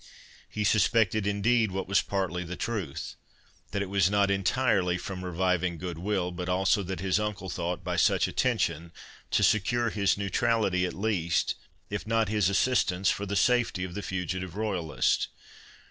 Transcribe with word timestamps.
He 0.49 0.63
suspected, 0.63 1.27
indeed, 1.27 1.69
what 1.69 1.87
was 1.87 2.01
partly 2.01 2.43
the 2.43 2.55
truth, 2.55 3.17
that 3.69 3.83
it 3.83 3.87
was 3.87 4.09
not 4.09 4.31
entirely 4.31 4.97
from 4.97 5.23
reviving 5.23 5.77
good 5.77 5.99
will, 5.99 6.31
but 6.31 6.49
also, 6.49 6.81
that 6.81 7.01
his 7.01 7.19
uncle 7.19 7.49
thought, 7.49 7.83
by 7.83 7.97
such 7.97 8.27
attention, 8.27 8.91
to 9.29 9.43
secure 9.43 9.91
his 9.91 10.17
neutrality 10.17 10.87
at 10.87 10.95
least, 10.95 11.53
if 11.91 12.07
not 12.07 12.29
his 12.29 12.49
assistance, 12.49 13.11
for 13.11 13.27
the 13.27 13.35
safety 13.35 13.83
of 13.83 13.93
the 13.93 14.01
fugitive 14.01 14.55
royalist. 14.55 15.27